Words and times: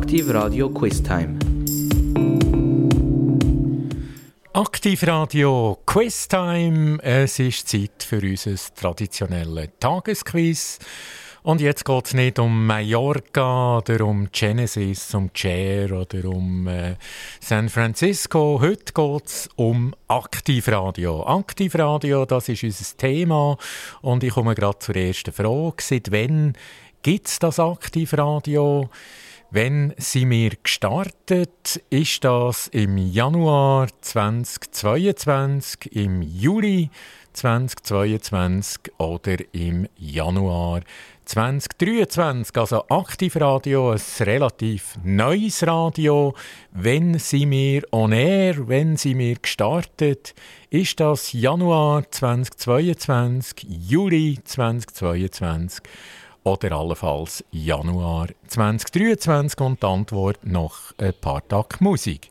Aktiv 0.00 0.30
Radio 0.30 0.70
Quiz 0.70 1.02
Time. 1.02 1.38
Aktiv 4.54 5.02
Radio 5.06 5.78
Quiz 5.84 6.26
Time. 6.26 6.98
Es 7.02 7.38
ist 7.38 7.68
Zeit 7.68 8.02
für 8.02 8.22
unser 8.22 8.56
traditionelles 8.74 9.68
Tagesquiz. 9.78 10.78
Und 11.42 11.60
jetzt 11.60 11.84
geht 11.84 12.06
es 12.06 12.14
nicht 12.14 12.38
um 12.38 12.66
Mallorca 12.66 13.76
oder 13.76 14.06
um 14.06 14.30
Genesis, 14.32 15.14
um 15.14 15.30
Chair 15.34 15.92
oder 15.92 16.24
um 16.24 16.66
äh, 16.66 16.96
San 17.38 17.68
Francisco. 17.68 18.58
Heute 18.58 18.94
geht 18.94 19.26
es 19.26 19.50
um 19.56 19.94
Aktivradio. 20.08 21.26
Aktivradio, 21.26 22.24
das 22.24 22.48
ist 22.48 22.64
unser 22.64 22.96
Thema. 22.96 23.58
Und 24.00 24.24
ich 24.24 24.32
komme 24.32 24.54
gerade 24.54 24.78
zur 24.78 24.96
ersten 24.96 25.32
Frage. 25.32 25.82
Seit 25.82 26.10
wann 26.10 26.54
gibt 27.02 27.28
es 27.28 27.38
das 27.38 27.60
Aktivradio? 27.60 28.88
Wenn 29.52 29.94
sie 29.98 30.26
mir 30.26 30.52
gestartet, 30.62 31.82
ist 31.90 32.22
das 32.22 32.68
im 32.68 32.96
Januar 32.96 33.88
2022, 34.00 35.90
im 35.90 36.22
Juli 36.22 36.88
2022 37.32 38.92
oder 38.98 39.38
im 39.50 39.88
Januar 39.96 40.82
2023. 41.24 42.56
Also 42.56 42.86
Aktivradio, 42.90 43.90
ein 43.90 44.00
relativ 44.20 44.94
neues 45.02 45.66
Radio. 45.66 46.34
Wenn 46.70 47.18
Sie 47.18 47.44
mir 47.44 47.82
on 47.90 48.12
air, 48.12 48.68
wenn 48.68 48.96
Sie 48.96 49.16
mir 49.16 49.34
gestartet, 49.34 50.32
ist 50.70 51.00
das 51.00 51.32
Januar 51.32 52.08
2022, 52.08 53.66
Juli 53.68 54.38
2022 54.44 55.82
oder 56.44 56.72
allenfalls 56.72 57.44
Januar 57.50 58.28
2023 58.46 59.60
und 59.60 59.82
die 59.82 59.86
Antwort 59.86 60.44
noch 60.44 60.92
ein 60.98 61.14
paar 61.20 61.46
Tage 61.46 61.76
Musik. 61.80 62.30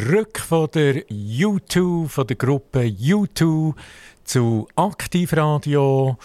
Zurück 0.00 0.38
von 0.38 0.68
der 0.72 1.06
U2, 1.08 2.08
von 2.08 2.26
der 2.26 2.36
Gruppe 2.36 2.80
U2 2.80 3.74
zu 4.24 4.66
Aktivradio. 4.74 6.16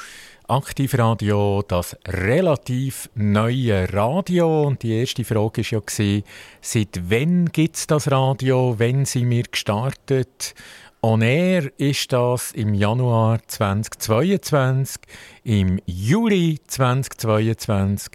Aktivradio, 0.47 1.61
das 1.67 1.97
relativ 2.07 3.09
neue 3.15 3.91
Radio. 3.91 4.67
Und 4.67 4.83
die 4.83 4.93
erste 4.93 5.25
Frage 5.25 5.61
war 5.63 5.83
ja, 5.97 6.21
seit 6.61 7.01
wann 7.09 7.47
gibt 7.47 7.75
es 7.75 7.87
das 7.87 8.09
Radio? 8.09 8.75
Wenn 8.77 9.03
Sie 9.03 9.25
mir 9.25 9.43
gestartet? 9.43 10.55
On 11.01 11.21
Air 11.21 11.69
ist 11.77 12.13
das 12.13 12.51
im 12.53 12.73
Januar 12.75 13.39
2022, 13.45 15.01
im 15.43 15.79
Juli 15.85 16.59
2022 16.65 18.13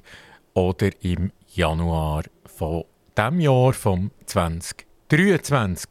oder 0.55 0.91
im 1.03 1.33
Januar 1.53 2.23
von 2.47 2.85
dem 3.17 3.41
Jahr 3.41 3.75
vom 3.75 4.11
2022. 4.25 4.90
23. 5.11 5.91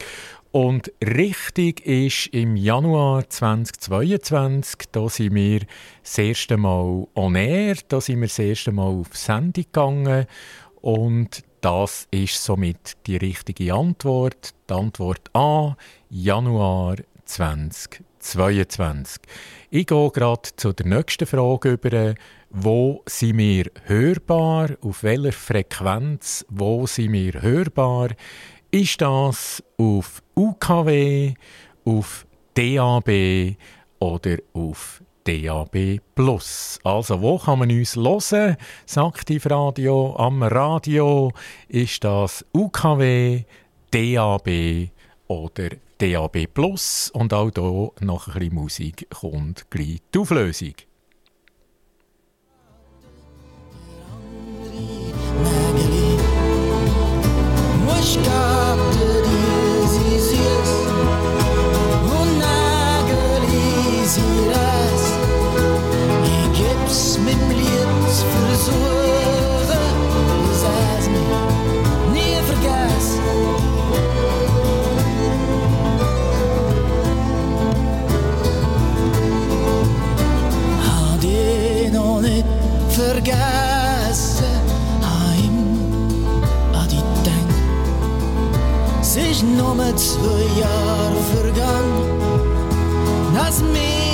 Und 0.51 0.91
richtig 1.03 1.85
ist 1.85 2.27
im 2.27 2.55
Januar 2.55 3.29
2022, 3.29 4.89
da 4.91 5.07
sind 5.07 5.35
wir 5.35 5.59
das 6.01 6.17
erste 6.17 6.57
Mal 6.57 7.05
on 7.13 7.35
air, 7.35 7.75
da 7.87 8.01
sind 8.01 8.21
wir 8.21 8.27
das 8.27 8.39
erste 8.39 8.71
Mal 8.71 8.87
auf 8.87 9.15
Sendung 9.15 9.65
gegangen 9.65 10.25
und 10.81 11.43
das 11.61 12.07
ist 12.09 12.43
somit 12.43 12.97
die 13.05 13.17
richtige 13.17 13.75
Antwort. 13.75 14.55
Die 14.69 14.73
Antwort 14.73 15.29
A, 15.35 15.75
Januar 16.09 16.95
2022. 17.25 19.21
Ich 19.69 19.85
gehe 19.85 20.11
gerade 20.11 20.49
zu 20.55 20.73
der 20.73 20.87
nächsten 20.87 21.27
Frage 21.27 21.73
über. 21.73 22.15
Wo 22.49 23.03
sind 23.05 23.37
wir 23.37 23.65
hörbar? 23.83 24.69
Auf 24.81 25.03
welcher 25.03 25.33
Frequenz? 25.33 26.43
Wo 26.49 26.87
sind 26.87 27.11
wir 27.11 27.41
hörbar? 27.41 28.09
Ist 28.71 29.01
das 29.01 29.63
auf 29.79 30.21
UKW, 30.35 31.33
auf 31.85 32.27
DAB 32.53 33.55
oder 33.97 34.37
auf 34.53 35.01
DAB+. 35.23 35.99
Also, 36.83 37.19
wo 37.19 37.39
kann 37.39 37.59
man 37.59 37.71
uns 37.71 37.95
hören? 37.95 38.57
Sagt 38.85 39.29
die 39.29 39.37
Radio 39.37 40.15
am 40.17 40.43
Radio. 40.43 41.31
Ist 41.67 42.03
das 42.03 42.45
UKW, 42.53 43.43
DAB 43.89 44.89
oder 45.27 45.69
DAB+. 45.97 46.47
Und 47.13 47.33
auch 47.33 47.51
hier 47.51 48.05
noch 48.05 48.27
ein 48.27 48.33
bisschen 48.33 48.53
Musik 48.53 49.07
kommt 49.09 49.67
gleich 49.71 49.97
die 50.13 50.19
Auflösung. 50.19 50.75
is 89.39 89.45
nog 89.57 89.75
met 89.75 89.97
twee 89.97 90.53
jaar 90.55 91.11
vergaan. 91.31 91.83
Naast 93.33 93.61
mij. 93.61 94.08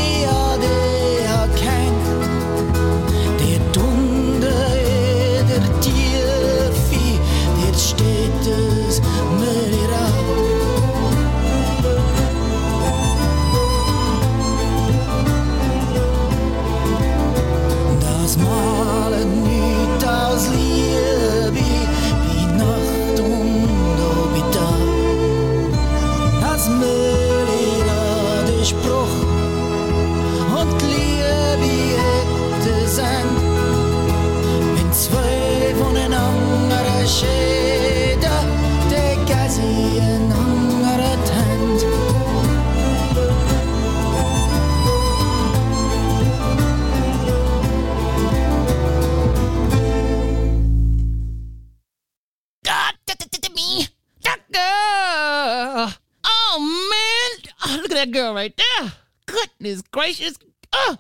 gracious. 60.06 60.38
Oh, 60.72 60.98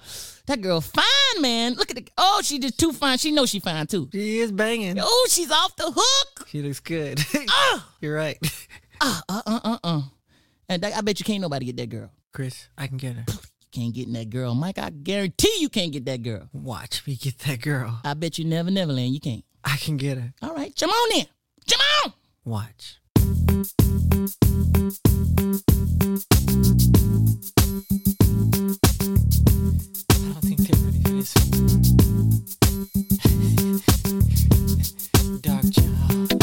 that 0.47 0.61
girl 0.61 0.81
fine, 0.81 1.41
man. 1.41 1.73
Look 1.75 1.91
at 1.91 1.95
the 1.97 2.07
oh, 2.17 2.41
she 2.43 2.59
just 2.59 2.79
too 2.79 2.91
fine. 2.91 3.17
She 3.17 3.31
knows 3.31 3.49
she 3.49 3.59
fine 3.59 3.85
too. 3.87 4.09
She 4.11 4.39
is 4.39 4.51
banging. 4.51 4.97
Oh, 4.99 5.27
she's 5.29 5.51
off 5.51 5.75
the 5.75 5.91
hook. 5.95 6.47
She 6.47 6.61
looks 6.61 6.79
good. 6.79 7.19
oh. 7.49 7.85
You're 8.01 8.15
right. 8.15 8.37
Uh 9.01 9.19
uh 9.27 9.41
uh 9.45 9.59
uh 9.61 9.77
uh. 9.83 10.01
And 10.69 10.85
I 10.85 11.01
bet 11.01 11.19
you 11.19 11.25
can't 11.25 11.41
nobody 11.41 11.65
get 11.65 11.75
that 11.75 11.89
girl. 11.89 12.09
Chris, 12.31 12.69
I 12.77 12.87
can 12.87 12.95
get 12.95 13.17
her. 13.17 13.25
You 13.27 13.67
can't 13.73 13.93
get 13.93 14.11
that 14.13 14.29
girl, 14.29 14.55
Mike. 14.55 14.77
I 14.77 14.89
guarantee 14.89 15.53
you 15.59 15.67
can't 15.67 15.91
get 15.91 16.05
that 16.05 16.23
girl. 16.23 16.47
Watch 16.53 17.05
me 17.05 17.17
get 17.17 17.39
that 17.39 17.61
girl. 17.61 17.99
I 18.05 18.13
bet 18.13 18.39
you 18.39 18.45
never, 18.45 18.71
never 18.71 18.93
land. 18.93 19.13
You 19.13 19.19
can't. 19.19 19.43
I 19.65 19.75
can 19.75 19.97
get 19.97 20.17
her. 20.17 20.33
All 20.41 20.55
right, 20.55 20.73
come 20.79 20.91
on 20.91 21.19
in. 21.19 21.25
Come 21.69 21.81
on. 22.05 22.13
Watch. 22.45 22.99
Dark 35.41 35.71
child. 35.73 36.34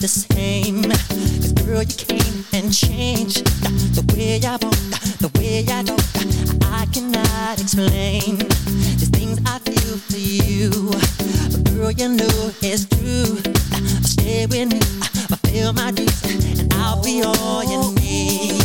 the 0.00 0.08
same. 0.08 0.82
Cause 0.82 1.52
girl, 1.52 1.82
you 1.82 1.96
came 1.96 2.44
and 2.52 2.72
changed 2.72 3.44
the 3.94 4.04
way 4.14 4.40
I 4.44 4.52
want, 4.62 4.76
the 5.18 5.30
way 5.38 5.64
I 5.66 5.82
don't. 5.82 6.02
I 6.64 6.86
cannot 6.92 7.60
explain 7.60 8.38
the 8.38 9.08
things 9.12 9.40
I 9.44 9.58
feel 9.58 9.98
for 9.98 10.16
you. 10.16 10.90
But 11.50 11.74
girl, 11.74 11.90
you 11.90 12.08
know 12.08 12.52
it's 12.62 12.86
true. 12.86 13.38
Stay 14.02 14.46
with 14.46 14.72
me, 14.72 14.80
fill 15.50 15.72
my 15.72 15.90
dreams, 15.90 16.60
and 16.60 16.72
I'll 16.74 17.02
be 17.02 17.22
all 17.22 17.64
you 17.64 17.94
need. 17.94 18.57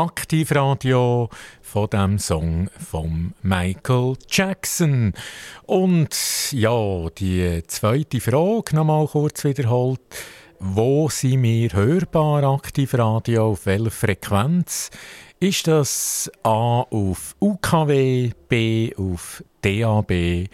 Aktivradio 0.00 1.28
von 1.60 1.90
dem 1.90 2.18
Song 2.18 2.70
von 2.90 3.34
Michael 3.42 4.14
Jackson. 4.30 5.12
Und 5.66 6.16
ja, 6.52 7.10
die 7.10 7.62
zweite 7.66 8.18
Frage 8.20 8.74
nochmal 8.76 9.06
kurz 9.08 9.44
wiederholt. 9.44 10.00
Wo 10.58 11.10
sind 11.10 11.42
wir 11.42 11.70
hörbar 11.74 12.44
Aktivradio? 12.44 13.50
Auf 13.50 13.66
welcher 13.66 13.90
Frequenz? 13.90 14.90
Ist 15.38 15.66
das 15.66 16.30
A 16.44 16.80
auf 16.80 17.36
UKW, 17.38 18.30
B 18.48 18.94
auf 18.96 19.44
DAB 19.60 20.48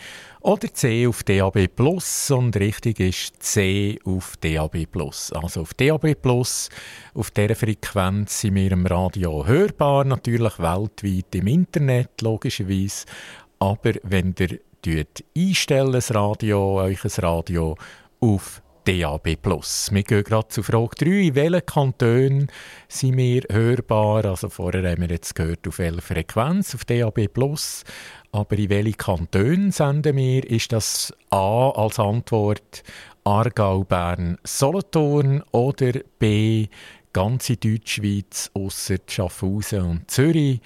oder 0.47 0.73
C 0.73 1.09
auf 1.09 1.25
DAB 1.25 1.67
Plus 1.75 2.31
und 2.31 2.57
richtig 2.57 3.01
ist 3.01 3.43
C 3.43 3.99
auf 4.05 4.37
DAB 4.37 4.87
Plus. 4.87 5.33
Also 5.33 5.63
auf 5.63 5.75
DAB 5.75 6.15
Plus, 6.15 6.69
auf 7.15 7.33
dieser 7.33 7.57
Frequenz 7.57 8.43
sind 8.43 8.55
wir 8.55 8.71
im 8.71 8.87
Radio 8.87 9.45
hörbar, 9.45 10.05
natürlich 10.05 10.57
weltweit 10.61 11.35
im 11.35 11.49
Internet 11.49 12.23
logischerweise. 12.23 13.07
Aber 13.59 13.95
wenn 14.05 14.37
ihr 14.39 15.07
einstellen, 15.37 15.93
das 15.93 16.15
Radio, 16.15 16.81
euch 16.81 17.05
ein 17.05 17.25
Radio 17.25 17.75
auf 18.21 18.63
DAB+. 18.87 19.25
Wir 19.27 20.03
gehen 20.05 20.23
gerade 20.23 20.47
zu 20.47 20.63
Frage 20.63 20.95
3. 20.97 21.07
In 21.07 21.35
welchen 21.35 21.67
Kantonen 21.67 22.47
sind 22.87 23.17
wir 23.17 23.43
hörbar? 23.51 24.25
Also 24.25 24.49
vorher 24.49 24.89
haben 24.89 25.03
wir 25.03 25.09
jetzt 25.09 25.35
gehört, 25.35 25.67
auf 25.67 25.81
welcher 25.81 26.03
Frequenz, 26.03 26.73
auf 26.73 26.85
DAB+. 26.85 27.29
Aber 28.37 28.59
in 28.59 28.69
welche 28.69 28.93
Kantonen 28.93 29.73
senden 29.73 30.15
wir? 30.15 30.45
Ist 30.45 30.71
das 30.71 31.11
A 31.31 31.71
als 31.71 31.99
Antwort 31.99 32.83
Aargau, 33.25 33.83
Bern, 33.83 34.37
Solothurn 34.45 35.43
oder 35.53 35.93
B 36.19 36.67
ganze 37.15 37.57
Deutschschweiz 37.57 38.51
ausser 38.53 38.99
Schaffhausen 39.09 39.81
und 39.81 40.11
Zürich? 40.11 40.61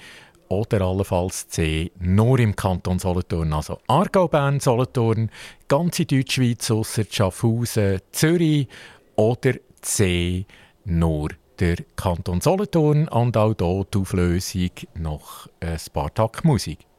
oder 0.49 0.81
allenfalls 0.81 1.47
C 1.47 1.93
nur 2.01 2.41
im 2.41 2.57
Kanton 2.57 2.99
Solothurn. 2.99 3.53
Also 3.53 3.79
Aargau, 3.87 4.27
Bern, 4.27 4.59
Solothurn, 4.59 5.31
ganze 5.69 6.07
Deutschschweiz 6.07 6.73
ausser 6.73 7.05
Schaffhausen, 7.09 8.01
Zürich 8.11 8.67
oder 9.15 9.53
C 9.81 10.45
nur 10.85 11.29
der 11.61 11.77
Kanton 11.95 12.41
Solothurn 12.41 13.07
und 13.07 13.37
auch 13.37 13.55
hier 13.57 13.87
die 13.95 13.99
Auflösung 13.99 14.71
noch 14.95 15.49
ein 15.61 15.79
paar 15.93 16.13
Tag 16.13 16.45
Musik. 16.45 16.90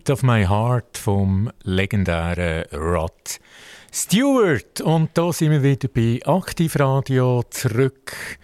Beat 0.00 0.08
of 0.08 0.22
My 0.22 0.46
Heart 0.46 0.96
vom 0.96 1.50
legendären 1.62 2.64
Rod 2.72 3.38
Stewart. 3.92 4.80
Und 4.80 5.10
da 5.12 5.30
sind 5.30 5.50
wir 5.50 5.62
wieder 5.62 5.88
bei 5.88 6.20
Aktivradio 6.24 7.42
zurück 7.50 8.38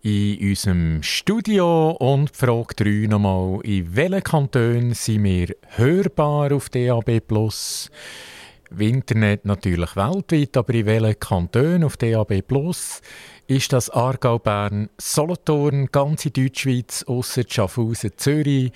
in 0.00 0.48
unserem 0.48 1.02
Studio 1.02 1.90
und 1.90 2.34
Frage 2.34 2.74
3 2.76 3.06
nochmal, 3.06 3.60
in 3.64 3.94
welchen 3.96 4.22
Kantonen 4.22 4.94
sind 4.94 5.24
wir 5.24 5.54
hörbar 5.76 6.52
auf 6.52 6.70
DAB+. 6.70 7.20
Internet 8.78 9.44
natürlich 9.44 9.94
weltweit, 9.94 10.56
aber 10.56 10.74
in 10.74 10.86
welchen 10.86 11.20
Kantonen 11.20 11.84
auf 11.84 11.98
DAB+, 11.98 12.42
ist 13.48 13.72
das 13.72 13.88
Aargau, 13.88 14.38
Bern, 14.38 14.90
Solothurn, 14.98 15.86
ganze 15.86 16.30
Deutschschweiz, 16.30 17.02
ausser 17.04 17.44
Schaffhausen, 17.48 18.12
Zürich 18.16 18.72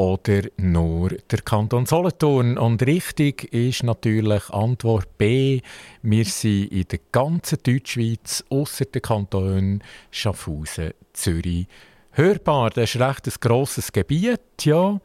oder 0.00 0.44
nur 0.56 1.10
der 1.10 1.42
Kanton 1.42 1.84
Solothurn? 1.84 2.56
Und 2.56 2.82
richtig 2.86 3.52
ist 3.52 3.82
natürlich 3.82 4.48
Antwort 4.48 5.18
B. 5.18 5.60
Wir 6.00 6.24
sind 6.24 6.72
in 6.72 6.88
der 6.88 7.00
ganzen 7.12 7.58
Deutschschweiz, 7.62 8.42
ausser 8.48 8.86
der 8.86 9.02
Kanton 9.02 9.82
Schaffhausen, 10.10 10.94
Zürich, 11.12 11.66
hörbar. 12.12 12.70
Das 12.70 12.94
ist 12.94 13.00
recht 13.00 13.26
ein 13.26 13.34
grosses 13.40 13.92
Gebiet, 13.92 14.40
ja. 14.62 14.98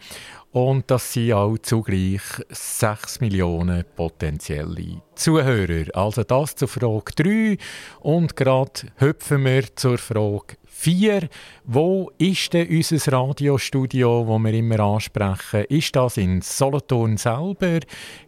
Und 0.51 0.89
das 0.89 1.11
sind 1.11 1.33
auch 1.33 1.57
zugleich 1.57 2.21
6 2.47 3.19
Millionen 3.19 3.83
potenzielle 3.97 5.01
Zuhörer. 5.13 5.93
Also 5.93 6.23
das 6.23 6.55
zur 6.55 6.69
Frage 6.69 7.11
3. 7.17 7.57
Und 7.99 8.37
gerade 8.37 8.71
hüpfen 8.95 9.43
wir 9.43 9.75
zur 9.75 9.97
Frage 9.97 10.55
4. 10.77 11.29
Wo 11.63 12.11
ist 12.17 12.53
denn 12.53 12.67
unser 12.69 13.13
Radiostudio, 13.13 14.25
das 14.27 14.43
wir 14.43 14.53
immer 14.53 14.79
ansprechen? 14.81 15.63
Ist 15.69 15.95
das 15.95 16.17
in 16.17 16.41
Solothurn 16.41 17.17
selber, 17.17 17.79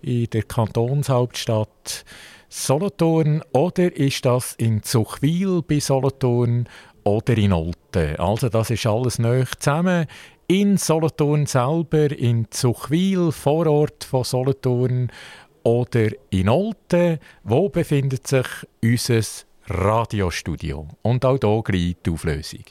in 0.01 0.29
der 0.29 0.43
Kantonshauptstadt 0.43 2.05
Solothurn, 2.49 3.43
oder 3.51 3.93
ist 3.95 4.25
das 4.25 4.53
in 4.55 4.81
Zuchwil 4.81 5.62
bei 5.67 5.79
Solothurn 5.79 6.69
oder 7.03 7.38
in 7.38 7.51
Olten? 7.51 8.15
Also 8.15 8.47
das 8.47 8.69
ist 8.69 8.88
alles 8.88 9.19
neu 9.19 9.43
zusammen 9.60 10.07
in 10.47 10.77
Solothurn 10.77 11.45
selber, 11.45 12.10
in 12.17 12.49
Zuchwil, 12.49 13.33
Vorort 13.33 14.05
von 14.05 14.23
Solothurn 14.23 15.12
oder 15.63 16.07
in 16.29 16.47
Olten. 16.47 17.19
Wo 17.43 17.67
befindet 17.67 18.25
sich 18.25 18.47
unser 18.81 19.21
Radiostudio? 19.69 20.88
Und 21.01 21.25
auch 21.25 21.38
hier 21.39 21.62
gleich 21.63 21.95
die 22.06 22.10
Auflösung. 22.10 22.63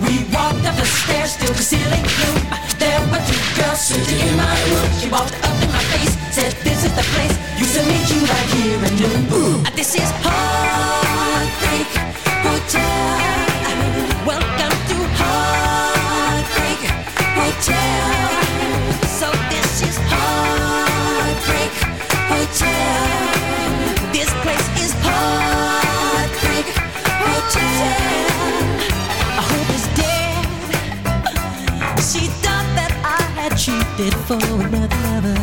We 0.00 0.18
walked 0.32 0.66
up 0.66 0.76
the 0.76 0.84
stairs, 0.84 1.34
still 1.34 1.54
the 1.54 1.62
ceiling 1.62 2.02
girls 3.56 3.80
sitting 3.80 4.18
in 4.28 4.36
my 4.36 4.56
room. 4.70 4.90
She 5.00 5.08
walked 5.08 5.34
up 5.44 5.62
in 5.62 5.70
my 5.70 5.82
place. 5.90 6.16
Used 7.58 7.74
to 7.76 7.82
meet 7.86 8.10
you 8.10 8.20
right 8.26 8.52
Hotel. 12.42 13.21
Cheated 33.96 34.14
for 34.14 34.34
another 34.34 34.96
lover. 35.04 35.36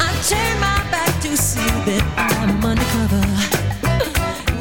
I 0.00 0.12
turned 0.28 0.60
my 0.60 0.78
back 0.90 1.20
to 1.22 1.36
see 1.36 1.70
that 1.86 2.02
I'm 2.16 2.64
undercover. 2.64 3.24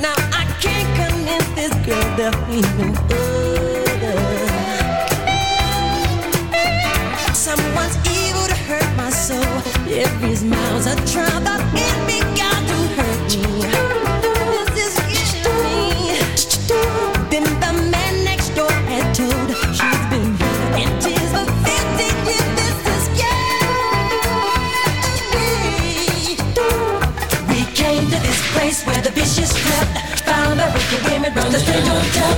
Now 0.02 0.16
I 0.34 0.46
can't 0.62 0.90
convince 0.96 1.48
this 1.56 1.74
girl 1.86 2.10
that 2.18 2.36
we 2.50 2.62
no 2.78 2.94
other. 3.94 4.18
Someone's 7.34 7.98
evil 8.08 8.48
to 8.48 8.56
hurt 8.68 8.90
my 8.98 9.10
soul. 9.10 9.62
Every 9.92 10.36
smile's 10.36 10.88
a 10.88 10.96
trial 11.08 11.42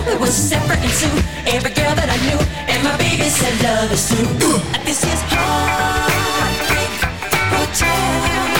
It 0.10 0.20
was 0.20 0.34
separate 0.34 0.80
and 0.80 0.90
Sue, 0.90 1.08
every 1.46 1.72
girl 1.72 1.94
that 1.96 2.10
I 2.10 2.18
knew, 2.26 2.40
and 2.72 2.84
my 2.84 2.96
baby 2.98 3.30
said 3.30 3.62
love 3.62 3.92
is 3.92 4.08
true. 4.08 4.28
This 4.86 5.04
is 5.04 5.22
Heartbreak 5.30 6.92
Hotel. 7.52 8.57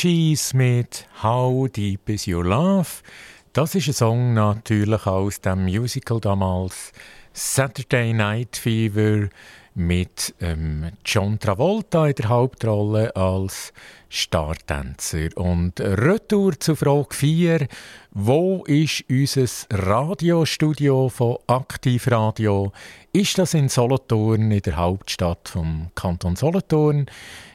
Gees 0.00 0.54
mit 0.54 1.06
How 1.22 1.68
Deep 1.68 2.08
Is 2.08 2.26
Your 2.26 2.42
Love. 2.42 2.88
Das 3.52 3.74
ist 3.74 3.86
ein 3.88 3.92
Song 3.92 4.32
natürlich 4.32 5.04
aus 5.04 5.42
dem 5.42 5.66
Musical 5.66 6.18
damals 6.18 6.92
Saturday 7.34 8.14
Night 8.14 8.56
Fever 8.56 9.28
mit 9.74 10.34
ähm, 10.40 10.90
John 11.04 11.38
Travolta 11.38 12.06
in 12.06 12.14
der 12.14 12.30
Hauptrolle 12.30 13.14
als 13.14 13.74
Startänzer. 14.08 15.28
Und 15.36 15.78
Retour 15.80 16.58
zu 16.58 16.76
Frage 16.76 17.14
4. 17.14 17.68
Wo 18.12 18.64
ist 18.64 19.04
unser 19.10 19.66
Radiostudio 19.70 21.10
von 21.10 21.36
Aktivradio? 21.46 22.72
Ist 23.12 23.36
das 23.36 23.52
in 23.52 23.68
Solothurn, 23.68 24.50
in 24.50 24.62
der 24.62 24.76
Hauptstadt 24.76 25.50
vom 25.50 25.90
Kanton 25.94 26.36
Solothurn? 26.36 27.04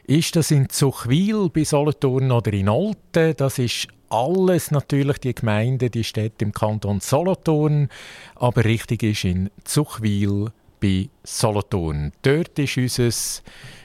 Ist 0.07 0.35
das 0.35 0.51
in 0.51 0.69
Zuchwil 0.69 1.49
bei 1.49 1.63
Solothurn 1.63 2.31
oder 2.31 2.53
in 2.53 2.69
Olten? 2.69 3.33
Das 3.37 3.57
ist 3.57 3.87
alles 4.09 4.69
natürlich 4.69 5.17
die 5.17 5.33
Gemeinde, 5.33 5.89
die 5.89 6.03
Städte 6.03 6.45
im 6.45 6.51
Kanton 6.51 6.99
Solothurn. 6.99 7.89
Aber 8.35 8.65
richtig 8.65 9.01
ist 9.01 9.23
in 9.23 9.49
Zuchwil 9.63 10.51
bei 10.79 11.09
Solothurn. 11.23 12.11
Dort 12.21 12.59
ist 12.59 12.77
unser 12.77 13.09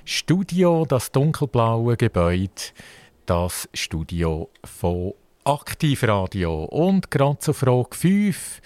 Studio, 0.05 0.85
das 0.85 1.11
dunkelblaue 1.11 1.97
Gebäude, 1.97 2.53
das 3.25 3.67
Studio 3.73 4.51
von 4.63 5.15
Aktivradio. 5.45 6.65
Und 6.65 7.11
gerade 7.11 7.39
zur 7.39 7.55
Frage 7.55 7.97
5. 7.97 8.61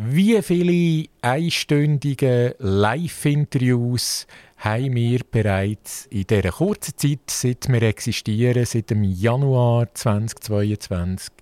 Wie 0.00 0.40
viele 0.42 1.08
einstündige 1.22 2.54
Live-Interviews 2.58 4.26
haben 4.58 4.94
wir 4.94 5.20
bereits 5.30 6.06
in 6.06 6.26
dieser 6.26 6.52
kurzen 6.52 6.96
Zeit, 6.96 7.30
seit 7.30 7.68
wir 7.68 7.82
existieren, 7.82 8.64
seit 8.64 8.90
dem 8.90 9.04
Januar 9.04 9.92
2022, 9.94 11.32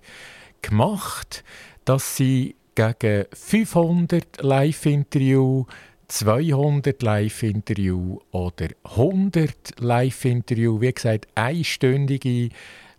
gemacht? 0.61 1.43
Das 1.85 2.17
sind 2.17 2.55
gegen 2.75 3.25
500 3.33 4.41
Live-Interviews 4.41 5.65
200 6.07 7.01
Live-Interview 7.01 8.19
oder 8.31 8.67
100 8.83 9.79
Live-Interview, 9.79 10.79
wie 10.79 10.93
gesagt, 10.93 11.27
einstündige 11.35 12.49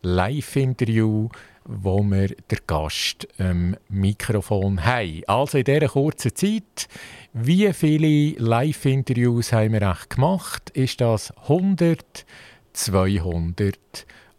Live-Interview, 0.03 1.29
wo 1.65 2.03
wir 2.03 2.29
der 2.51 2.59
Gast 2.67 3.27
am 3.39 3.77
Mikrofon 3.89 4.85
haben. 4.85 5.23
Also 5.27 5.59
in 5.59 5.65
dieser 5.65 5.89
kurzen 5.89 6.35
Zeit, 6.35 6.89
wie 7.41 7.73
viele 7.73 8.37
Live-Interviews 8.39 9.53
haben 9.53 9.73
wir 9.73 9.83
echt 9.83 10.11
gemacht? 10.11 10.71
Ist 10.71 11.01
das 11.01 11.31
100, 11.43 12.27
200 12.73 13.79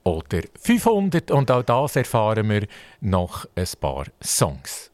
oder 0.03 0.41
500? 0.59 1.31
Und 1.31 1.49
auch 1.49 1.63
das 1.63 1.95
erfahren 1.95 2.49
wir 2.49 2.67
nach 2.99 3.45
ein 3.55 3.67
paar 3.79 4.05
Songs. 4.21 4.91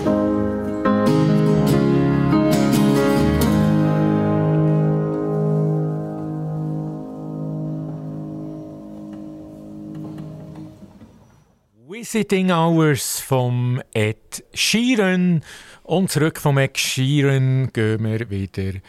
Visiting 11.88 12.52
Hours 12.52 13.20
vom 13.20 13.82
Ed 13.94 14.44
Sheeran. 14.54 15.44
Und 15.84 16.10
zurück 16.10 16.40
vom 16.40 16.58
Ed 16.58 16.80
Sheeran 16.80 17.72
gehen 17.72 18.04
wir 18.04 18.30
wieder 18.32 18.80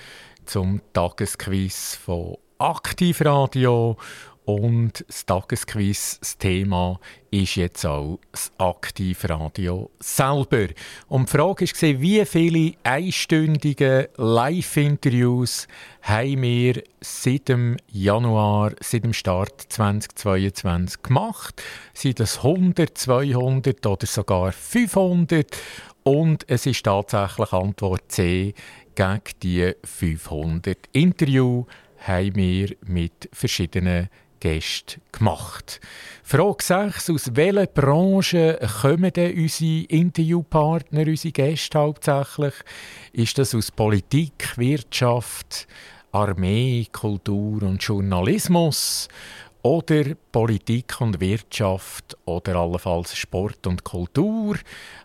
zum 0.47 0.80
Tagesquiz 0.95 1.97
von 1.97 2.38
Aktivradio. 2.59 3.96
Und 4.46 5.04
das 5.09 5.26
Tagesquiz, 5.26 6.20
das 6.20 6.38
Thema 6.38 7.00
ist 7.32 7.57
jetzt 7.57 7.84
auch 7.84 8.20
das 8.30 8.52
Aktivradio 8.59 9.90
selber. 9.98 10.68
Und 11.09 11.28
die 11.28 11.36
Frage 11.36 11.66
war, 11.66 12.00
wie 12.00 12.24
viele 12.24 12.74
einstündige 12.84 14.09
Live-Interviews 14.16 15.66
haben 16.02 16.42
wir 16.42 16.80
seit 17.00 17.48
dem 17.48 17.76
Januar, 17.90 18.70
seit 18.80 19.02
dem 19.02 19.14
Start 19.14 19.62
2022 19.68 21.02
gemacht? 21.02 21.61
Sind 21.92 22.20
das 22.20 22.36
100, 22.36 22.96
200 22.96 23.84
oder 23.84 24.07
sogar 24.07 24.52
500? 24.52 25.57
Und 26.04 26.48
es 26.48 26.66
ist 26.66 26.84
tatsächlich 26.84 27.52
Antwort 27.52 28.12
C 28.12 28.54
gegen 28.94 29.20
die 29.42 29.72
500 29.82 30.78
Interviews 30.92 31.66
haben 32.07 32.34
wir 32.36 32.76
mit 32.86 33.28
verschiedenen 33.32 34.09
Gästen 34.40 35.00
gemacht. 35.12 35.80
Frage 36.22 36.62
6. 36.62 37.11
Aus 37.11 37.34
welcher 37.34 37.66
Branche 37.66 38.59
kommen 38.82 39.12
denn 39.12 39.36
unsere 39.36 39.84
Interviewpartner, 39.84 41.07
unsere 41.07 41.32
Gäste 41.32 41.78
hauptsächlich? 41.78 42.54
Ist 43.12 43.38
das 43.38 43.54
aus 43.54 43.70
Politik, 43.70 44.57
Wirtschaft, 44.57 45.66
Armee, 46.12 46.86
Kultur 46.92 47.62
und 47.62 47.82
Journalismus? 47.82 49.09
Oder 49.66 50.14
Politik 50.30 51.00
und 51.00 51.18
Wirtschaft 51.18 52.16
oder 52.24 52.54
allenfalls 52.54 53.16
Sport 53.16 53.66
und 53.66 53.82
Kultur. 53.82 54.54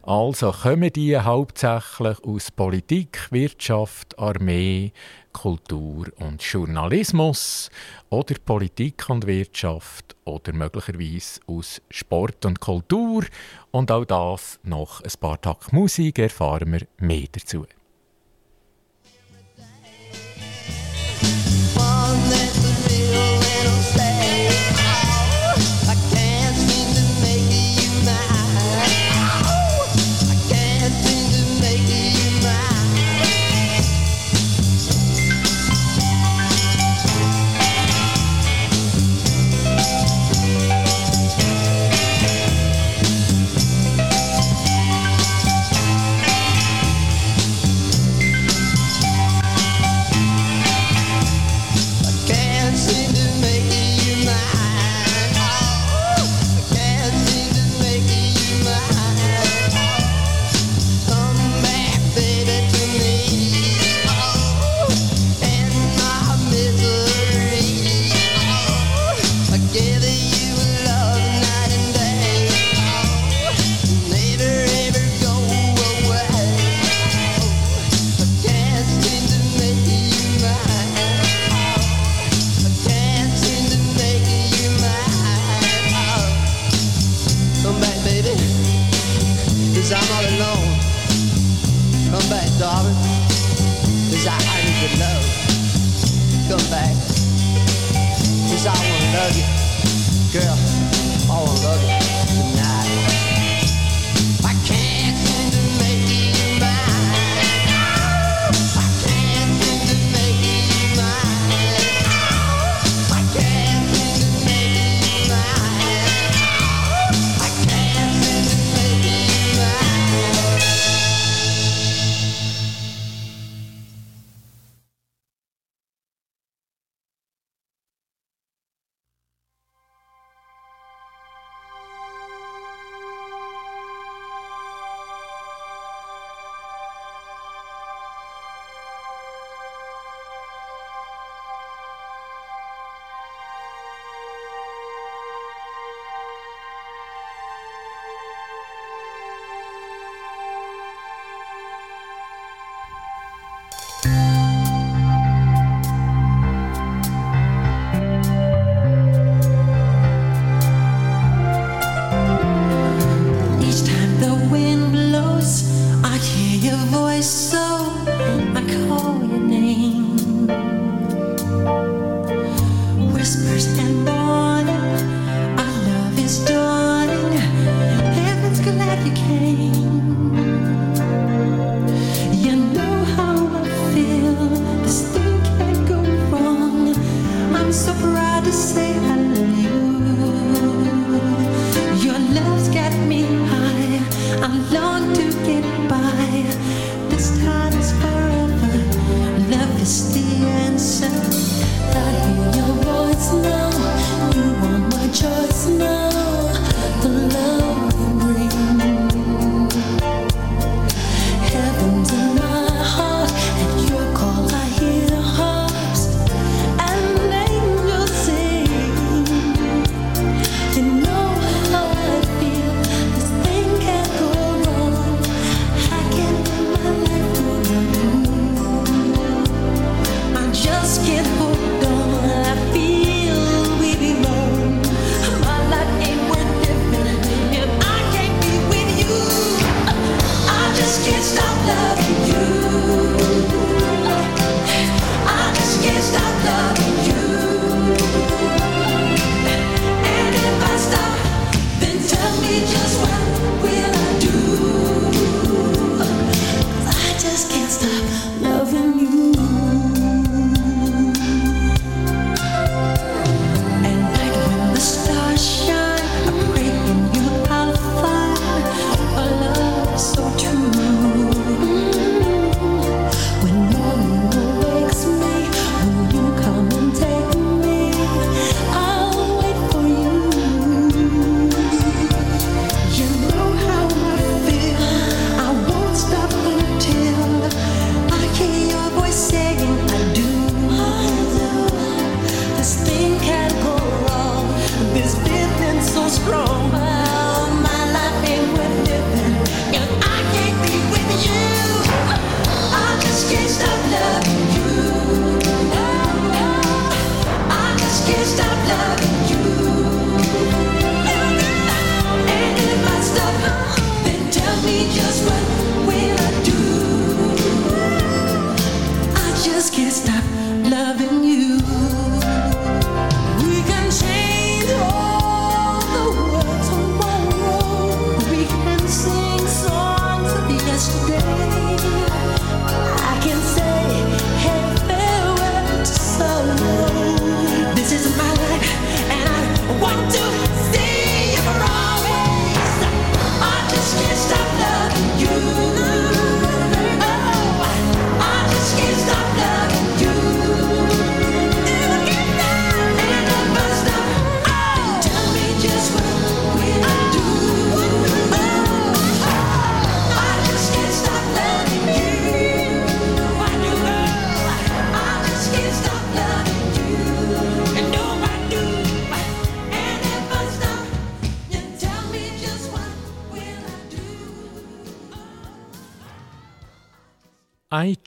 Also 0.03 0.51
kommen 0.51 0.93
die 0.93 1.18
hauptsächlich 1.18 2.24
aus 2.24 2.51
Politik, 2.51 3.32
Wirtschaft, 3.32 4.20
Armee, 4.20 4.93
Kultur 5.34 6.12
und 6.18 6.43
Journalismus 6.43 7.72
oder 8.12 8.36
Politik 8.45 9.09
und 9.09 9.26
Wirtschaft 9.26 10.16
oder 10.26 10.53
möglicherweise 10.53 11.39
aus 11.47 11.82
Sport 11.89 12.45
und 12.45 12.59
Kultur. 12.59 13.26
Und 13.72 13.91
auch 13.91 14.05
das 14.05 14.59
noch 14.62 15.01
ein 15.01 15.20
paar 15.20 15.41
Tag 15.41 15.74
Musik 15.74 16.20
erfahren 16.20 16.72
wir 16.72 16.88
mehr 16.99 17.26
dazu. 17.32 17.66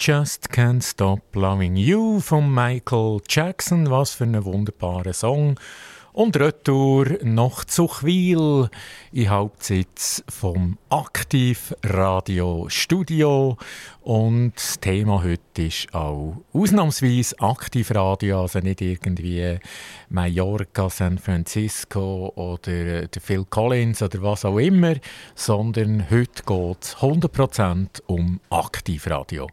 Just 0.07 0.50
Can't 0.50 0.84
Stop 0.84 1.34
Loving 1.34 1.76
You 1.76 2.20
von 2.20 2.52
Michael 2.52 3.22
Jackson. 3.26 3.88
Was 3.90 4.12
für 4.12 4.24
ein 4.24 4.44
wunderbarer 4.44 5.14
Song. 5.14 5.59
Und 6.15 6.37
retour 6.37 7.19
nach 7.25 7.65
Zuchwil 7.65 8.71
im 9.11 9.31
Hauptsitz 9.31 10.23
vom 10.29 10.79
Aktivradio 10.89 12.67
Studio. 12.69 13.59
Und 14.01 14.53
das 14.55 14.79
Thema 14.79 15.25
heute 15.25 15.62
ist 15.62 15.93
auch 15.93 16.37
ausnahmsweise 16.53 17.41
Aktivradio, 17.41 18.43
also 18.43 18.61
nicht 18.61 18.81
irgendwie 18.81 19.59
Mallorca, 20.09 20.89
San 20.89 21.19
Francisco 21.19 22.33
oder 22.37 23.09
Phil 23.21 23.45
Collins 23.51 24.01
oder 24.01 24.23
was 24.23 24.45
auch 24.45 24.59
immer, 24.59 24.95
sondern 25.35 26.09
heute 26.11 26.45
geht 26.47 26.83
es 26.85 26.97
100% 26.99 28.03
um 28.07 28.39
Aktivradio. 28.51 29.49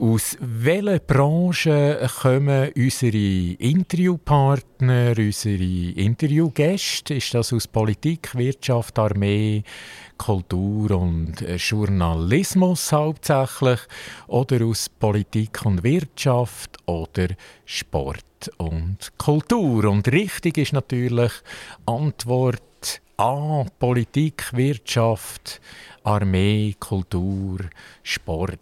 Aus 0.00 0.38
welchen 0.40 0.98
Branchen 1.06 1.98
kommen 2.22 2.72
unsere 2.74 3.52
Interviewpartner, 3.58 5.12
unsere 5.14 5.62
Interviewgäste? 5.62 7.16
Ist 7.16 7.34
das 7.34 7.52
aus 7.52 7.68
Politik, 7.68 8.34
Wirtschaft, 8.34 8.98
Armee, 8.98 9.62
Kultur 10.16 10.92
und 10.92 11.42
äh, 11.42 11.56
Journalismus 11.56 12.90
hauptsächlich? 12.92 13.80
Oder 14.28 14.64
aus 14.64 14.88
Politik 14.88 15.66
und 15.66 15.84
Wirtschaft 15.84 16.78
oder 16.86 17.28
Sport 17.66 18.50
und 18.56 18.96
Kultur? 19.18 19.84
Und 19.84 20.08
richtig 20.08 20.56
ist 20.56 20.72
natürlich 20.72 21.32
Antwort 21.84 23.02
A: 23.18 23.66
Politik, 23.78 24.50
Wirtschaft, 24.54 25.60
Armee, 26.04 26.74
Kultur, 26.80 27.58
Sport. 28.02 28.60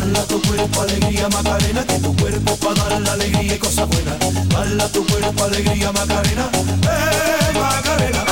Bala 0.00 0.22
tu 0.24 0.40
cuerpo, 0.40 0.80
alegría, 0.80 1.28
Macarena, 1.28 1.84
que 1.86 1.98
tu 1.98 2.16
cuerpo 2.16 2.56
para 2.56 2.88
dar 2.88 3.02
la 3.02 3.12
alegría 3.12 3.54
y 3.54 3.58
cosas 3.58 3.86
buenas. 3.86 4.48
Bala 4.48 4.88
tu 4.88 5.06
cuerpo, 5.06 5.44
alegría, 5.44 5.92
Macarena, 5.92 6.50
eh, 6.54 7.52
Macarena. 7.52 8.24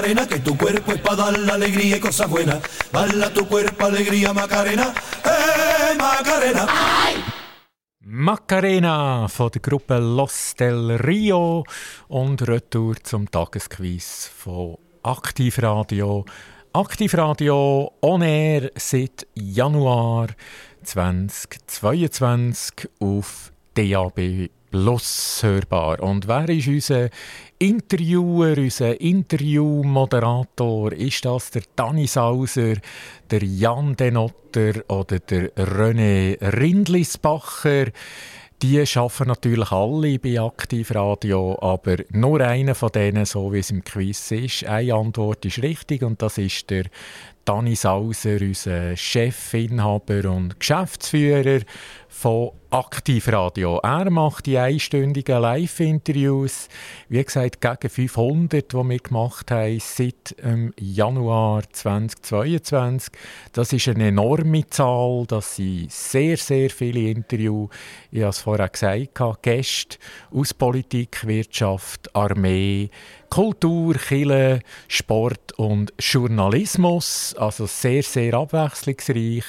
Macarena, 0.00 0.26
que 0.26 0.38
tu 0.38 0.56
cuerpo 0.56 0.92
es 0.92 1.00
para 1.02 1.16
dar 1.16 1.38
la 1.40 1.54
alegría 1.54 1.98
y 1.98 2.00
cosas 2.00 2.30
buenas. 2.30 2.58
Bala 2.90 3.30
tu 3.34 3.46
cuerpo, 3.46 3.84
alegría, 3.84 4.32
Macarena, 4.32 4.94
eh, 5.24 5.94
Macarena. 5.98 6.66
Macarena 8.00 9.28
von 9.28 9.50
der 9.50 9.60
Gruppe 9.60 9.98
Los 9.98 10.54
del 10.56 10.98
Rio 10.98 11.64
und 12.08 12.40
Retour 12.40 12.96
zum 13.02 13.30
Tagesquiz 13.30 14.30
von 14.38 14.78
Aktivradio. 15.02 16.24
Aktivradio 16.72 17.92
on 18.00 18.22
air 18.22 18.72
seit 18.76 19.26
Januar 19.34 20.28
2022 20.82 22.88
auf 23.00 23.52
DAB 23.74 24.48
Plus 24.70 25.42
hörbar. 25.42 26.00
Und 26.00 26.28
wer 26.28 26.48
ist 26.48 26.68
unser 26.68 27.08
Interviewer, 27.58 28.56
unser 28.56 29.00
Interviewmoderator? 29.00 30.92
Ist 30.92 31.24
das 31.24 31.50
der 31.50 31.62
Dani 31.74 32.06
Sauser, 32.06 32.74
der 33.30 33.42
Jan 33.42 33.96
Denotter 33.96 34.84
oder 34.88 35.18
der 35.18 35.52
René 35.54 36.38
Rindlisbacher? 36.40 37.86
Die 38.62 38.78
arbeiten 38.78 39.28
natürlich 39.28 39.72
alle 39.72 40.18
bei 40.18 40.38
Aktivradio, 40.38 41.58
aber 41.62 41.96
nur 42.10 42.40
einer 42.42 42.74
von 42.74 42.92
denen, 42.92 43.24
so 43.24 43.52
wie 43.52 43.60
es 43.60 43.70
im 43.70 43.82
Quiz 43.82 44.30
ist. 44.32 44.64
Eine 44.64 44.94
Antwort 44.94 45.46
ist 45.46 45.62
richtig 45.62 46.02
und 46.02 46.20
das 46.20 46.36
ist 46.36 46.68
der 46.68 46.84
Dani 47.44 47.74
Sauser, 47.74 48.38
unser 48.40 48.96
Chefinhaber 48.96 50.30
und 50.30 50.60
Geschäftsführer 50.60 51.60
von 52.08 52.50
Aktivradio. 52.70 53.78
Er 53.82 54.10
macht 54.10 54.46
die 54.46 54.58
einstündigen 54.58 55.40
Live-Interviews, 55.40 56.68
wie 57.08 57.24
gesagt, 57.24 57.60
gegen 57.60 57.88
500, 57.88 58.72
die 58.72 58.76
wir 58.76 58.98
gemacht 58.98 59.50
haben 59.50 59.80
seit 59.80 60.36
ähm, 60.42 60.72
Januar 60.78 61.62
2022. 61.72 63.12
Das 63.52 63.72
ist 63.72 63.88
eine 63.88 64.08
enorme 64.08 64.66
Zahl, 64.68 65.24
das 65.26 65.56
sind 65.56 65.90
sehr, 65.90 66.36
sehr 66.36 66.70
viele 66.70 67.10
Interviews. 67.10 67.70
Ich 68.12 68.20
habe 68.20 68.30
es 68.30 68.40
vorher 68.40 68.68
gesagt, 68.68 69.42
Gäste 69.42 69.96
aus 70.30 70.52
Politik, 70.52 71.26
Wirtschaft, 71.26 72.14
Armee, 72.14 72.90
Kultur, 73.30 73.94
Kirche, 73.94 74.60
Sport 74.88 75.52
und 75.52 75.94
Journalismus. 76.00 77.34
Also 77.38 77.66
sehr, 77.66 78.02
sehr 78.02 78.34
abwechslungsreich 78.34 79.44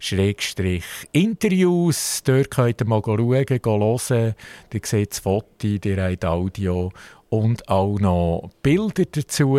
Schrägstrich 0.00 0.84
Interviews. 1.12 2.22
Dort 2.24 2.50
könnt 2.50 2.80
ihr 2.80 2.86
mal 2.86 3.02
schauen, 3.04 3.18
hören. 3.18 4.34
Ihr 4.72 4.80
seht 4.82 5.10
das 5.12 5.18
Foto, 5.18 5.66
ihr 5.66 6.02
habt 6.02 6.24
Audio 6.24 6.90
und 7.28 7.68
auch 7.68 7.98
noch 8.00 8.50
Bilder 8.62 9.04
dazu. 9.04 9.58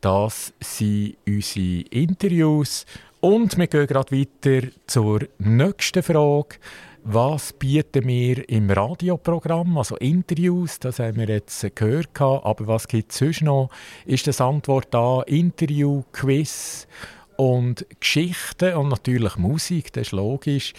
Das 0.00 0.52
sind 0.60 1.16
unsere 1.26 1.82
Interviews. 1.90 2.84
Und 3.20 3.56
wir 3.56 3.68
gehen 3.68 3.86
gerade 3.86 4.10
weiter 4.10 4.68
zur 4.88 5.20
nächsten 5.38 6.02
Frage. 6.02 6.56
Was 7.04 7.52
bieten 7.52 8.08
wir 8.08 8.48
im 8.48 8.68
Radioprogramm? 8.68 9.78
Also 9.78 9.96
Interviews, 9.98 10.80
das 10.80 10.98
haben 10.98 11.18
wir 11.18 11.28
jetzt 11.28 11.64
gehört. 11.76 12.20
Aber 12.20 12.66
was 12.66 12.88
gibt 12.88 13.12
es 13.12 13.18
sonst 13.18 13.42
noch? 13.42 13.70
Ist 14.04 14.26
das 14.26 14.40
Antwort 14.40 14.88
da 14.90 15.22
Interview, 15.22 16.02
Quiz 16.10 16.88
und 17.36 17.86
Geschichten 18.00 18.74
und 18.74 18.88
natürlich 18.88 19.36
Musik, 19.36 19.92
das 19.92 20.08
ist 20.08 20.12
logisch. 20.12 20.72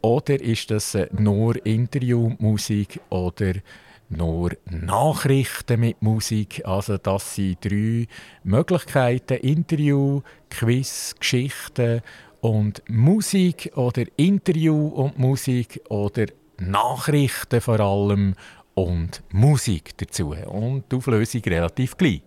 Oder 0.00 0.40
ist 0.40 0.70
das 0.70 0.94
äh, 0.94 1.08
nur 1.18 1.64
Interviewmusik 1.64 3.00
oder 3.08 3.54
nur 4.10 4.50
Nachrichten 4.68 5.80
mit 5.80 6.02
Musik? 6.02 6.60
Also 6.66 6.98
das 6.98 7.34
sind 7.34 7.64
drei 7.64 8.06
Möglichkeiten. 8.42 9.38
Interview, 9.38 10.20
Quiz, 10.50 11.14
Geschichten 11.18 12.02
und 12.42 12.82
Musik 12.88 13.72
oder 13.76 14.04
Interview 14.16 14.88
und 14.88 15.18
Musik 15.18 15.80
oder 15.88 16.26
Nachrichten 16.58 17.62
vor 17.62 17.80
allem 17.80 18.34
und 18.74 19.22
Musik 19.32 19.96
dazu. 19.96 20.34
Und 20.46 20.84
die 20.92 20.96
Auflösung 20.96 21.40
relativ 21.42 21.96
gleich. 21.96 22.20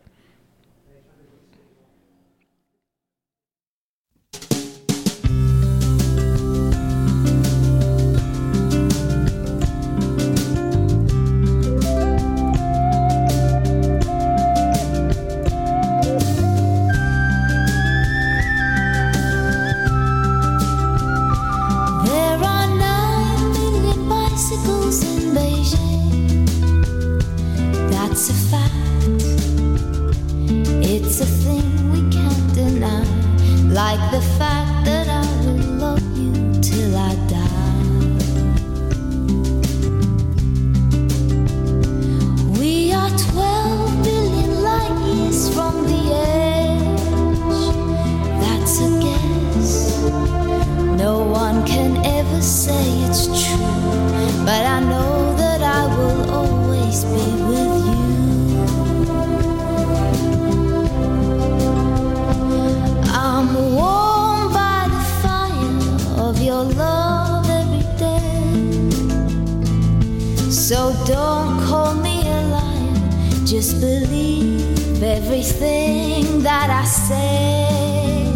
Believe 73.80 75.04
everything 75.04 76.42
that 76.44 76.70
I 76.70 76.84
say. 76.86 78.32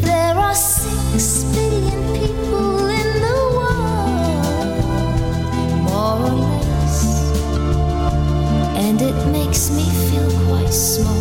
There 0.00 0.36
are 0.36 0.54
six 0.54 1.44
billion 1.54 2.00
people 2.14 2.88
in 2.88 3.08
the 3.26 3.38
world, 3.56 4.84
more 5.88 6.18
or 6.28 6.36
less, 6.46 6.96
and 8.76 9.00
it 9.00 9.18
makes 9.30 9.70
me 9.70 9.84
feel 10.08 10.30
quite 10.46 10.72
small. 10.72 11.15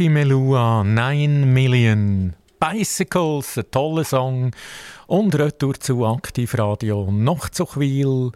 Katie 0.00 0.08
Melua, 0.08 0.82
9 0.82 1.52
Million 1.52 2.32
Bicycles, 2.58 3.58
ein 3.58 3.70
toller 3.70 4.04
Song. 4.04 4.50
Und 5.06 5.34
retour 5.34 5.78
zu 5.78 6.06
Aktivradio 6.06 7.10
noch 7.12 7.50
zu 7.50 7.66
Chwil. 7.66 8.32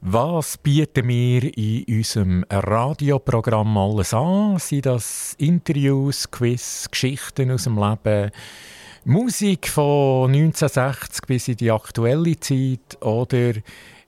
Was 0.00 0.58
bieten 0.58 1.08
wir 1.08 1.58
in 1.58 1.84
unserem 1.88 2.44
Radioprogramm 2.48 3.76
alles 3.78 4.14
an? 4.14 4.60
Sind 4.60 4.86
das 4.86 5.34
Interviews, 5.38 6.30
Quiz, 6.30 6.86
Geschichten 6.88 7.50
aus 7.50 7.64
dem 7.64 7.78
Leben, 7.78 8.30
Musik 9.04 9.66
von 9.66 10.32
1960 10.32 11.26
bis 11.26 11.48
in 11.48 11.56
die 11.56 11.72
aktuelle 11.72 12.38
Zeit 12.38 12.96
oder 13.00 13.54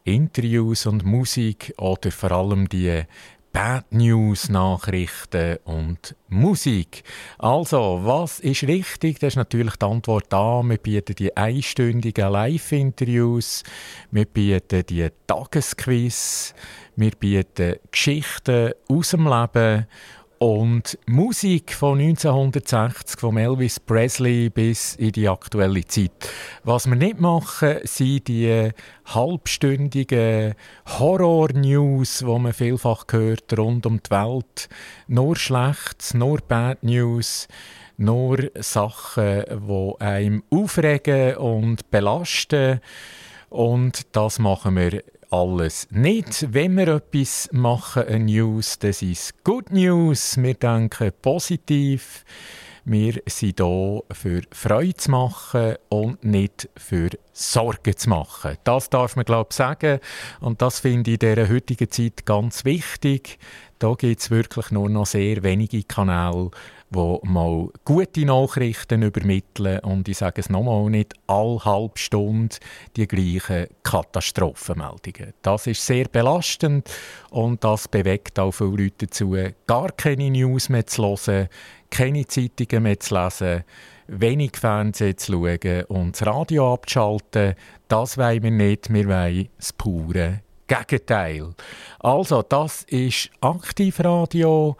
Interviews 0.05 0.87
und 0.87 1.05
Musik 1.05 1.75
oder 1.79 2.13
vor 2.13 2.31
allem 2.31 2.69
die 2.69 3.03
Bad 3.55 3.93
News 3.93 4.49
Nachrichten 4.49 5.59
und 5.63 6.17
Musik. 6.29 7.05
Also, 7.39 8.01
was 8.03 8.41
ist 8.41 8.65
richtig? 8.65 9.21
Das 9.21 9.35
ist 9.35 9.37
natürlich 9.37 9.77
die 9.77 9.87
Antwort 9.87 10.27
da. 10.29 10.61
Wir 10.65 10.77
bieten 10.77 11.15
die 11.15 11.37
einstündigen 11.37 12.33
Live-Interviews, 12.33 13.63
wir 14.11 14.25
bieten 14.25 14.85
die 14.87 15.09
Tagesquiz, 15.29 16.53
wir 16.97 17.13
bieten 17.13 17.77
Geschichten 17.93 18.73
aus 18.89 19.11
dem 19.11 19.29
Leben 19.29 19.87
und 20.45 20.99
Musik 21.07 21.73
von 21.73 21.99
1960, 21.99 23.19
von 23.19 23.39
Elvis 23.39 23.81
Presley 23.81 24.51
bis 24.51 24.95
in 24.97 25.13
die 25.13 25.27
aktuelle 25.27 25.87
Zeit. 25.87 26.29
Was 26.65 26.87
wir 26.87 26.97
nicht 26.97 27.19
machen, 27.19 27.79
sind 27.85 28.29
die 28.29 28.71
halbstündigen 29.07 30.53
Horror-News, 30.99 32.19
die 32.19 32.25
man 32.27 32.53
vielfach 32.53 33.07
hört 33.11 33.59
rund 33.59 33.87
um 33.87 34.03
die 34.03 34.11
Welt. 34.11 34.69
Nur 35.07 35.35
Schlechtes, 35.35 36.13
nur 36.13 36.41
Bad 36.47 36.83
News, 36.83 37.49
nur 37.97 38.37
Sachen, 38.57 39.45
die 39.49 39.95
einem 40.01 40.43
aufregen 40.51 41.37
und 41.37 41.91
belasten. 41.91 42.83
Und 43.49 44.15
das 44.15 44.39
machen 44.39 44.77
wir 44.77 45.03
alles 45.35 45.89
nicht. 45.91 46.55
Wenn 46.55 46.77
wir 46.77 46.87
etwas 46.87 47.49
machen, 47.51 48.05
eine 48.05 48.25
News, 48.25 48.79
das 48.79 49.03
ist 49.03 49.43
Good 49.43 49.73
News. 49.73 50.37
Wir 50.37 50.55
denken 50.55 51.11
positiv. 51.23 52.25
Wir 52.85 53.21
sind 53.27 53.59
hier 53.59 54.03
für 54.13 54.43
Freude 54.53 54.95
zu 54.95 55.11
machen 55.11 55.75
und 55.89 56.23
nicht 56.23 56.69
für 56.77 57.09
Sorgen 57.33 57.97
zu 57.97 58.11
machen. 58.11 58.59
Das 58.63 58.91
darf 58.91 59.17
man, 59.17 59.25
glaube 59.25 59.49
ich, 59.51 59.57
sagen. 59.57 59.99
Und 60.39 60.63
das 60.63 60.79
finde 60.79 61.11
ich 61.11 61.21
in 61.21 61.35
dieser 61.35 61.49
heutigen 61.49 61.91
Zeit 61.91 62.25
ganz 62.25 62.65
wichtig. 62.65 63.41
Da 63.81 63.95
gibt 63.95 64.21
es 64.21 64.31
wirklich 64.31 64.71
nur 64.71 64.89
noch 64.89 65.07
sehr 65.07 65.43
wenige 65.43 65.83
Kanäle, 65.83 66.53
wo 66.95 67.21
mal 67.25 67.69
gute 67.85 68.25
Nachrichten 68.25 69.03
übermitteln 69.03 69.81
und 69.81 70.09
ich 70.09 70.19
sage 70.19 70.41
es 70.41 70.49
nochmal, 70.49 70.89
nicht 70.91 71.15
alle 71.27 71.65
halbe 71.65 71.99
Stunde 71.99 72.57
die 72.97 73.09
gleichen 73.09 73.67
Katastrophenmeldungen. 73.83 75.35
Das 75.43 75.67
ist 75.67 75.85
sehr 75.85 76.05
belastend 76.05 76.89
und 77.31 77.65
das 77.65 77.89
bewegt 77.89 78.39
auch 78.39 78.53
viele 78.53 78.71
Leute 78.71 79.07
dazu, 79.07 79.37
gar 79.67 79.91
keine 79.93 80.31
News 80.31 80.69
mehr 80.69 80.87
zu 80.87 81.03
hören, 81.03 81.49
keine 81.91 82.27
Zeitungen 82.27 82.85
mehr 82.85 83.01
zu 83.01 83.15
lesen, 83.15 83.65
wenig 84.07 84.57
Fernsehen 84.57 85.19
zu 85.19 85.33
schauen 85.33 85.85
und 85.89 86.15
das 86.15 86.27
Radio 86.27 86.75
abzuschalten. 86.75 87.55
Das 87.89 88.19
wollen 88.19 88.43
wir 88.43 88.51
nicht, 88.51 88.93
wir 88.93 89.07
wollen 89.09 89.49
das 89.57 89.73
pure 89.73 90.41
Gegenteil. 90.67 91.55
Also, 91.99 92.43
das 92.43 92.85
ist 92.85 93.31
Aktivradio 93.41 94.77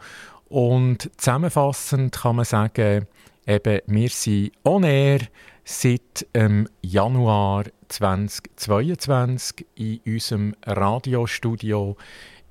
und 0.49 1.09
zusammenfassend 1.17 2.15
kann 2.15 2.37
man 2.37 2.45
sagen, 2.45 3.07
eben, 3.45 3.79
wir 3.87 4.09
sind 4.09 4.51
on 4.63 4.83
air 4.83 5.19
seit 5.63 6.27
ähm, 6.33 6.67
Januar 6.81 7.65
2022 7.89 9.65
in 9.75 9.99
unserem 10.05 10.55
Radiostudio 10.65 11.97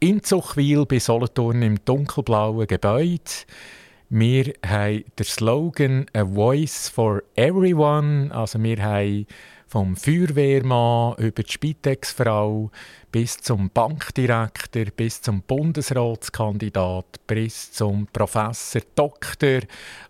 in 0.00 0.22
Zuchwil 0.22 0.84
bei 0.86 0.98
Solothurn 0.98 1.62
im 1.62 1.84
dunkelblauen 1.84 2.66
Gebäude. 2.66 3.22
Wir 4.10 4.52
haben 4.66 5.04
den 5.18 5.24
Slogan 5.24 6.06
«A 6.12 6.24
Voice 6.24 6.88
for 6.88 7.22
Everyone», 7.36 8.30
also 8.32 8.62
wir 8.62 8.82
haben 8.82 9.26
vom 9.74 9.96
Feuerwehrmann 9.96 11.16
über 11.16 11.42
die 11.42 11.50
Spitexfrau 11.50 12.70
bis 13.10 13.38
zum 13.38 13.70
Bankdirektor, 13.70 14.84
bis 14.96 15.20
zum 15.20 15.42
Bundesratskandidat, 15.42 17.26
bis 17.26 17.72
zum 17.72 18.06
Professor, 18.12 18.82
Doktor 18.94 19.62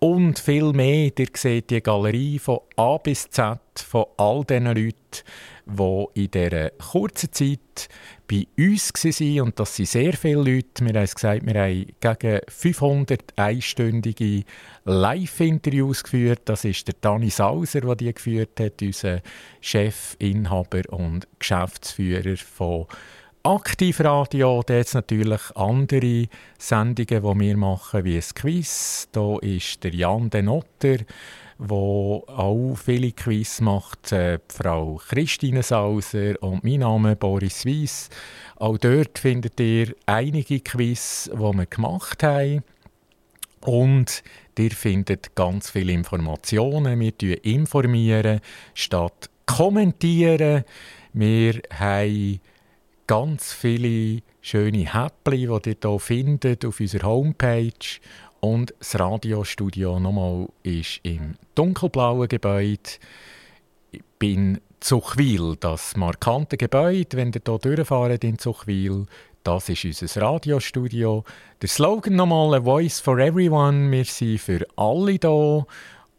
und 0.00 0.38
viel 0.38 0.72
mehr. 0.72 1.12
Ihr 1.16 1.26
seht 1.34 1.70
die 1.70 1.82
Galerie 1.82 2.38
von 2.38 2.60
A 2.76 2.96
bis 2.96 3.30
Z 3.30 3.60
von 3.76 4.06
all 4.16 4.44
diesen 4.44 4.64
Leuten, 4.64 4.94
die 5.66 6.04
in 6.14 6.30
dieser 6.30 6.70
kurzen 6.70 7.32
Zeit 7.32 7.88
bei 8.26 8.46
uns 8.56 8.92
waren. 8.94 9.40
Und 9.40 9.60
das 9.60 9.76
sind 9.76 9.88
sehr 9.88 10.12
viele 10.14 10.42
Leute. 10.42 10.84
Wir 10.84 10.94
haben 10.94 11.04
es 11.04 11.14
gesagt, 11.14 11.46
wir 11.46 11.60
haben 11.60 11.86
gegen 12.00 12.40
500 12.48 13.22
einstündige 13.36 14.44
Live-Interviews 14.84 16.02
geführt. 16.02 16.42
Das 16.46 16.64
ist 16.64 16.88
der 16.88 16.94
Dani 17.00 17.30
Sauser, 17.30 17.82
der 17.82 17.96
die 17.96 18.14
geführt 18.14 18.58
hat, 18.58 18.80
unser 18.82 19.20
Chef, 19.60 20.16
Inhaber 20.18 20.82
und 20.90 21.28
Geschäftsführer 21.38 22.36
von 22.36 22.86
Aktivradio, 23.42 24.62
da 24.66 24.74
jetzt 24.74 24.92
natürlich 24.92 25.40
andere 25.56 26.26
Sendungen, 26.58 27.06
die 27.22 27.46
wir 27.46 27.56
machen, 27.56 28.04
wie 28.04 28.16
ein 28.16 28.34
Quiz. 28.34 29.08
Da 29.12 29.38
ist 29.38 29.82
der 29.82 29.94
Jan 29.94 30.28
Denotter, 30.28 30.98
der 31.58 31.66
auch 31.66 32.74
viele 32.76 33.12
Quiz 33.12 33.62
macht, 33.62 34.12
äh, 34.12 34.40
Frau 34.48 35.00
Christine 35.08 35.62
Sauser 35.62 36.34
und 36.42 36.64
mein 36.64 36.80
Name 36.80 37.16
Boris 37.16 37.64
Weiss. 37.64 38.10
Auch 38.56 38.76
dort 38.76 39.18
findet 39.18 39.58
ihr 39.58 39.94
einige 40.04 40.60
Quiz, 40.60 41.30
die 41.32 41.38
wir 41.38 41.66
gemacht 41.66 42.22
haben. 42.22 42.62
Und 43.62 44.22
ihr 44.58 44.70
findet 44.70 45.34
ganz 45.34 45.70
viele 45.70 45.92
Informationen. 45.92 47.00
Wir 47.00 47.44
informieren 47.44 48.40
statt 48.74 49.30
kommentieren. 49.46 50.64
Wir 51.14 51.62
haben 51.70 52.40
ganz 53.10 53.52
viele 53.52 54.22
schöne 54.40 54.94
Häppchen, 54.94 55.60
die 55.64 55.70
ihr 55.70 55.76
hier 55.82 55.98
findet 55.98 56.64
auf 56.64 56.78
unserer 56.78 57.08
Homepage. 57.08 57.98
Und 58.38 58.72
das 58.78 59.00
Radiostudio 59.00 59.98
nochmal 59.98 60.46
ist 60.62 61.00
im 61.02 61.34
dunkelblauen 61.56 62.28
Gebäude. 62.28 62.78
Bin 64.20 64.60
Zuchwil, 64.78 65.56
das 65.58 65.96
markante 65.96 66.56
Gebäude, 66.56 67.16
wenn 67.16 67.32
ihr 67.32 67.40
hier 67.44 67.58
durchfahrt 67.58 68.22
in 68.22 68.38
Zuchwil. 68.38 69.06
Das 69.42 69.68
ist 69.68 69.84
unser 69.84 70.22
Radiostudio. 70.22 71.24
Der 71.60 71.68
Slogan 71.68 72.14
nochmal, 72.14 72.54
«A 72.54 72.62
Voice 72.62 73.00
for 73.00 73.18
Everyone». 73.18 73.90
Wir 73.90 74.04
sind 74.04 74.38
für 74.38 74.64
alle 74.76 75.18
da. 75.18 75.66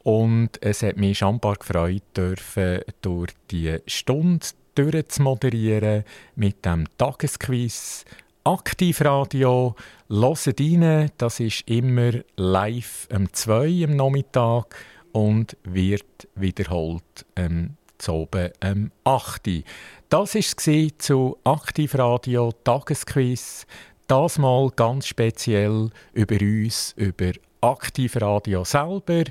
Und 0.04 0.50
es 0.60 0.84
hat 0.84 0.98
mich 0.98 1.20
schambar 1.20 1.56
gefreut, 1.56 2.04
dürfen 2.18 2.82
durch 3.02 3.32
die 3.50 3.78
Stunde 3.88 4.46
durchzumoderieren 4.76 6.04
mit 6.36 6.66
dem 6.66 6.86
Tagesquiz. 6.98 8.06
Aktivradio, 8.44 9.76
hört 10.10 10.48
rein, 10.60 11.12
das 11.18 11.40
ist 11.40 11.70
immer 11.70 12.12
live 12.38 13.08
am 13.12 13.32
2 13.32 13.86
am 13.86 13.96
Nachmittag 13.96 14.76
und 15.12 15.56
wird 15.64 16.28
wiederholt 16.36 17.26
ähm, 17.36 17.76
oben 18.08 18.50
am 18.62 18.92
8. 19.04 19.64
Das 20.10 20.36
war 20.36 20.98
zu 20.98 21.38
Aktivradio 21.44 22.52
Tagesquiz. 22.64 23.68
Das 24.08 24.40
mal 24.40 24.70
ganz 24.76 25.08
speziell 25.08 25.90
über 26.14 26.42
uns, 26.42 26.94
über 26.98 27.32
Aktivradio 27.62 28.64
selber. 28.64 29.24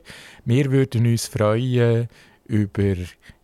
Wir 0.44 0.70
würden 0.70 1.06
uns 1.06 1.26
freuen 1.26 2.08
über 2.46 2.94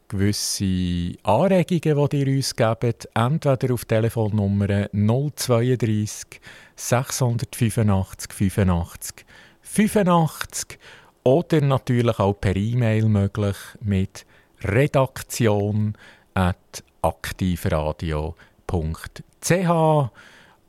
gewisse 0.09 1.15
Anregungen, 1.23 2.09
die 2.09 2.21
ihr 2.21 2.37
uns 2.37 2.55
gebt, 2.55 3.09
entweder 3.15 3.75
auf 3.75 3.85
Telefonnummer 3.85 4.89
032 4.93 6.41
685 6.77 8.33
85 8.33 9.27
85 9.63 10.79
oder 11.25 11.61
natürlich 11.61 12.19
auch 12.19 12.35
per 12.35 12.55
E-Mail 12.57 13.09
möglich 13.09 13.57
mit 13.81 14.25
redaktion 14.63 15.97
at 16.35 16.85
aktivradio.ch 17.03 18.31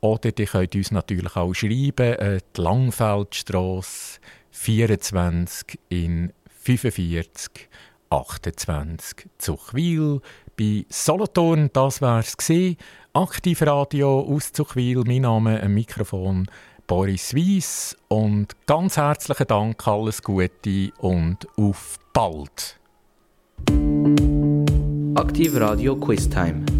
oder 0.00 0.38
ihr 0.38 0.46
könnt 0.46 0.74
uns 0.74 0.90
natürlich 0.90 1.36
auch 1.36 1.54
schreiben, 1.54 2.40
die 2.56 2.60
Langfeldstrasse 2.60 4.20
24 4.50 5.78
in 5.88 6.32
45 6.60 7.68
28 8.10 9.28
Zuchwil. 9.38 10.20
Bei 10.56 10.84
Solothurn, 10.88 11.70
das 11.72 12.02
war 12.02 12.20
es. 12.20 12.36
Aktivradio 13.12 14.20
aus 14.20 14.52
Zuchwil. 14.52 15.02
Mein 15.06 15.22
Name 15.22 15.62
am 15.62 15.74
Mikrofon 15.74 16.46
Boris 16.86 17.34
Weiss. 17.34 17.96
Und 18.08 18.54
ganz 18.66 18.96
herzlichen 18.96 19.46
Dank, 19.46 19.86
alles 19.86 20.22
Gute 20.22 20.92
und 20.98 21.46
auf 21.56 21.98
bald. 22.12 22.78
Aktivradio 25.14 25.96
Quiztime. 25.96 26.77